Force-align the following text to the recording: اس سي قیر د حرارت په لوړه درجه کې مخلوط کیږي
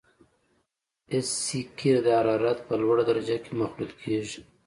اس 1.15 1.27
سي 1.43 1.59
قیر 1.77 1.97
د 2.03 2.07
حرارت 2.19 2.59
په 2.67 2.73
لوړه 2.81 3.03
درجه 3.09 3.37
کې 3.43 3.51
مخلوط 3.61 3.91
کیږي 4.01 4.39